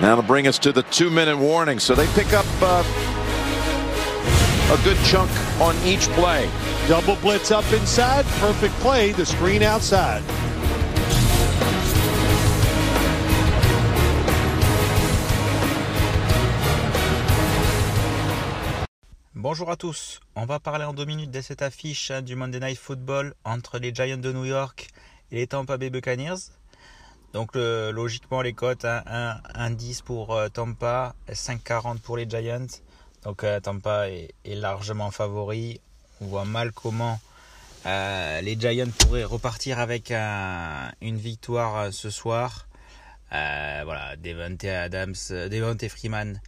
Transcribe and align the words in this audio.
That'll 0.00 0.22
bring 0.22 0.46
us 0.46 0.58
to 0.60 0.72
the 0.72 0.82
two-minute 0.84 1.36
warning. 1.36 1.78
So 1.78 1.94
they 1.94 2.06
pick 2.14 2.32
up 2.32 2.46
uh, 2.60 2.82
a 4.72 4.84
good 4.84 4.98
chunk 5.04 5.30
on 5.60 5.76
each 5.84 6.08
play. 6.10 6.48
Double 6.88 7.16
blitz 7.16 7.50
up 7.50 7.70
inside. 7.72 8.24
Perfect 8.40 8.74
play. 8.80 9.12
The 9.12 9.26
screen 9.26 9.62
outside. 9.62 10.22
Bonjour 19.34 19.70
à 19.70 19.76
tous, 19.76 20.20
on 20.36 20.44
va 20.46 20.60
parler 20.60 20.84
en 20.84 20.94
deux 20.94 21.04
minutes 21.04 21.32
de 21.32 21.40
cette 21.40 21.62
affiche 21.62 22.12
hein, 22.12 22.22
du 22.22 22.36
Monday 22.36 22.60
Night 22.60 22.78
Football 22.78 23.34
entre 23.44 23.80
les 23.80 23.92
Giants 23.92 24.16
de 24.16 24.32
New 24.32 24.44
York 24.44 24.86
et 25.32 25.36
les 25.36 25.48
Tampa 25.48 25.78
Bay 25.78 25.90
Buccaneers. 25.90 26.52
Donc 27.32 27.54
logiquement 27.54 28.42
les 28.42 28.52
cotes, 28.52 28.84
1,10 28.84 30.02
pour 30.02 30.34
euh, 30.34 30.48
Tampa, 30.48 31.14
5,40 31.30 31.98
pour 32.00 32.18
les 32.18 32.28
Giants. 32.28 32.66
Donc 33.24 33.42
euh, 33.42 33.58
Tampa 33.58 34.10
est, 34.10 34.34
largement 34.44 35.10
favori. 35.10 35.80
On 36.20 36.26
voit 36.26 36.44
mal 36.44 36.72
comment 36.72 37.18
euh, 37.86 38.40
les 38.42 38.60
Giants 38.60 38.90
pourraient 38.98 39.24
repartir 39.24 39.78
avec 39.78 40.10
une 40.12 41.16
victoire 41.16 41.90
ce 41.90 42.10
soir. 42.10 42.68
voilà, 43.30 44.14
Devante 44.16 44.64
Adams, 44.64 45.14
Freeman, 45.88 46.38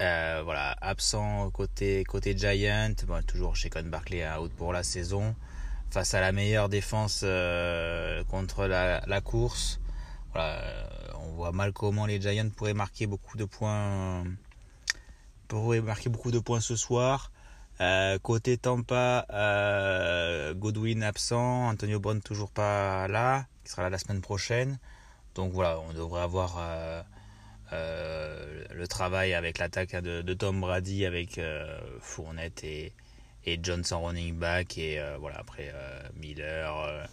voilà, 0.00 0.76
absent 0.80 1.50
côté 1.50 2.02
côté 2.02 2.36
Giant. 2.36 2.94
Bon, 3.06 3.22
toujours 3.24 3.54
chez 3.54 3.70
Con 3.70 3.84
Barkley 3.84 4.28
out 4.28 4.52
pour 4.54 4.72
la 4.72 4.82
saison 4.82 5.36
face 5.88 6.14
à 6.14 6.20
la 6.20 6.32
meilleure 6.32 6.68
défense 6.68 7.20
contre 8.28 8.66
la 8.66 9.20
course. 9.20 9.78
Euh, 10.36 10.82
on 11.14 11.32
voit 11.32 11.52
mal 11.52 11.72
comment 11.72 12.06
les 12.06 12.20
Giants 12.20 12.50
pourraient 12.56 12.74
marquer 12.74 13.06
beaucoup 13.06 13.36
de 13.36 13.44
points, 13.44 14.24
pourraient 15.48 15.80
marquer 15.80 16.08
beaucoup 16.08 16.30
de 16.30 16.38
points 16.38 16.60
ce 16.60 16.76
soir. 16.76 17.32
Euh, 17.80 18.18
côté 18.18 18.58
Tampa, 18.58 19.26
euh, 19.30 20.54
Godwin 20.54 21.02
absent, 21.02 21.68
Antonio 21.68 21.98
Brown 21.98 22.20
toujours 22.20 22.50
pas 22.50 23.08
là, 23.08 23.46
qui 23.64 23.70
sera 23.70 23.82
là 23.82 23.90
la 23.90 23.98
semaine 23.98 24.20
prochaine. 24.20 24.78
Donc 25.34 25.52
voilà, 25.52 25.80
on 25.80 25.92
devrait 25.92 26.22
avoir 26.22 26.58
le 27.72 28.86
travail 28.88 29.34
avec 29.34 29.58
l'attaque 29.58 29.96
de, 29.96 30.34
Tom 30.34 30.60
Brady 30.60 31.06
avec 31.06 31.40
Fournette 32.00 32.64
et, 32.64 32.92
et, 33.46 33.58
Johnson 33.62 34.02
running 34.02 34.34
back 34.34 34.76
et 34.76 35.00
voilà 35.18 35.38
après 35.38 35.72
Miller. 36.16 37.08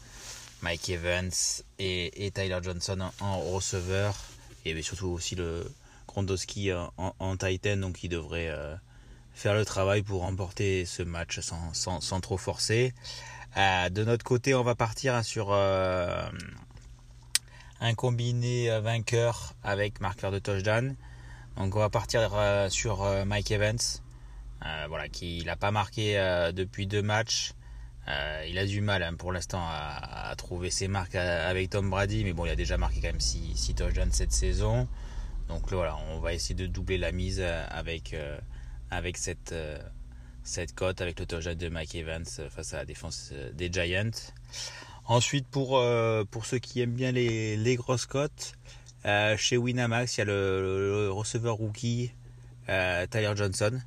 Mike 0.61 0.89
Evans 0.89 1.31
et, 1.79 2.31
Tyler 2.33 2.59
Johnson 2.61 3.09
en, 3.19 3.39
receveur. 3.39 4.15
Et 4.65 4.81
surtout 4.81 5.07
aussi 5.07 5.35
le 5.35 5.71
Grondowski 6.07 6.71
en, 6.73 7.37
Titan, 7.37 7.77
donc 7.77 8.03
il 8.03 8.09
devrait 8.09 8.49
euh, 8.49 8.75
faire 9.33 9.53
le 9.53 9.63
travail 9.65 10.01
pour 10.01 10.21
remporter 10.21 10.85
ce 10.85 11.03
match 11.03 11.39
sans, 11.39 12.21
trop 12.21 12.37
forcer. 12.37 12.93
Euh, 13.55 13.89
de 13.89 14.03
notre 14.03 14.25
côté, 14.25 14.53
on 14.55 14.63
va 14.63 14.75
partir 14.75 15.23
sur 15.23 15.49
euh, 15.51 16.27
un 17.79 17.93
combiné 17.93 18.79
vainqueur 18.81 19.53
avec 19.63 20.01
marqueur 20.01 20.31
de 20.31 20.39
touchdown. 20.39 20.95
Donc 21.55 21.75
on 21.75 21.79
va 21.79 21.89
partir 21.89 22.29
sur 22.69 23.03
Mike 23.25 23.51
Evans, 23.51 23.79
voilà, 24.89 25.07
qui 25.09 25.43
n'a 25.45 25.55
pas 25.55 25.71
marqué 25.71 26.15
depuis 26.53 26.85
deux 26.87 27.01
matchs. 27.01 27.53
Euh, 28.09 28.45
il 28.47 28.57
a 28.57 28.65
du 28.65 28.79
mal 28.79 29.03
hein, 29.03 29.15
pour 29.15 29.33
l'instant 29.33 29.61
à, 29.61 30.33
trouver 30.37 30.69
ses 30.69 30.87
marques 30.87 31.15
avec 31.15 31.69
Tom 31.71 31.89
Brady, 31.89 32.23
mais 32.23 32.33
bon, 32.33 32.45
il 32.45 32.51
a 32.51 32.55
déjà 32.55 32.77
marqué 32.77 33.01
quand 33.01 33.07
même 33.07 33.19
6 33.19 33.73
touchdowns 33.75 34.11
cette 34.11 34.31
saison. 34.31 34.87
Donc 35.49 35.69
voilà, 35.71 35.97
on 36.11 36.19
va 36.19 36.33
essayer 36.33 36.55
de 36.55 36.67
doubler 36.67 36.97
la 36.97 37.11
mise 37.11 37.41
avec, 37.41 38.13
euh, 38.13 38.37
avec 38.91 39.17
cette, 39.17 39.51
euh, 39.51 39.79
cette 40.43 40.73
cote, 40.75 41.01
avec 41.01 41.19
le 41.19 41.25
touchdown 41.25 41.55
de 41.55 41.69
Mike 41.69 41.95
Evans 41.95 42.25
face 42.49 42.73
à 42.73 42.77
la 42.77 42.85
défense 42.85 43.33
des 43.53 43.71
Giants. 43.71 44.11
Ensuite, 45.05 45.47
pour, 45.47 45.81
pour 46.31 46.45
ceux 46.45 46.59
qui 46.59 46.81
aiment 46.81 46.93
bien 46.93 47.11
les, 47.11 47.55
les 47.55 47.75
grosses 47.75 48.05
cotes, 48.05 48.53
chez 49.37 49.57
Winamax, 49.57 50.17
il 50.17 50.19
y 50.19 50.21
a 50.21 50.25
le, 50.25 51.09
receveur 51.11 51.55
rookie 51.55 52.11
Tyler 52.67 53.33
Johnson 53.35 53.79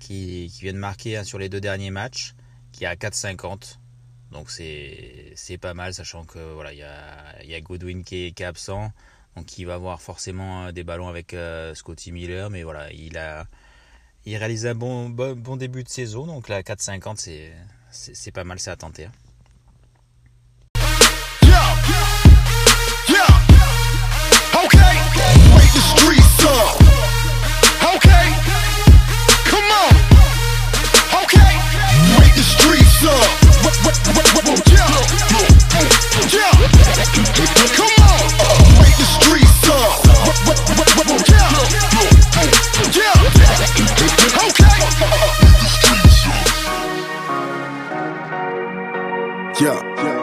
qui, 0.00 0.50
qui 0.52 0.62
vient 0.62 0.72
de 0.72 0.78
marquer 0.78 1.22
sur 1.24 1.38
les 1.38 1.50
deux 1.50 1.60
derniers 1.60 1.90
matchs 1.90 2.34
qui 2.72 2.84
est 2.84 2.88
à 2.88 2.94
4,50. 2.94 3.78
Donc 4.32 4.50
c'est 4.50 5.58
pas 5.60 5.74
mal, 5.74 5.92
sachant 5.94 6.24
que 6.24 6.38
voilà, 6.54 6.72
il 6.72 6.78
y 6.78 6.82
a, 6.82 7.44
y 7.44 7.54
a, 7.54 7.60
Godwin 7.60 8.02
qui 8.02 8.26
est, 8.26 8.40
absent, 8.40 8.90
donc 9.36 9.58
il 9.58 9.66
va 9.66 9.74
avoir 9.74 10.00
forcément 10.00 10.66
euh, 10.66 10.72
des 10.72 10.84
ballons 10.84 11.08
avec 11.08 11.34
euh, 11.34 11.74
Scotty 11.74 12.12
Miller, 12.12 12.48
mais 12.48 12.62
voilà, 12.62 12.90
il 12.92 13.18
a 13.18 13.46
il 14.24 14.36
réalise 14.36 14.66
un 14.66 14.74
bon, 14.74 15.10
bon, 15.10 15.56
début 15.56 15.84
de 15.84 15.88
saison, 15.88 16.26
donc 16.26 16.48
là 16.48 16.62
4,50 16.62 17.52
c'est 17.90 18.30
pas 18.30 18.44
mal, 18.44 18.58
c'est 18.58 18.70
à 18.70 18.76
tenter. 18.76 19.08
Hein. 49.62 49.80
Yeah. 49.96 50.21